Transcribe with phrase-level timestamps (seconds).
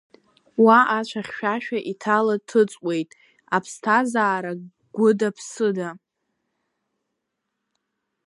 [0.63, 3.09] Уа ацәа хьшәашәа иҭала-ҭыҵуеит,
[3.55, 4.53] аԥсҭазаара
[4.97, 5.89] гәыда-ԥсыда.